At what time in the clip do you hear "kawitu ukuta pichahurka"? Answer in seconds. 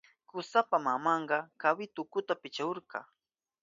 1.61-2.99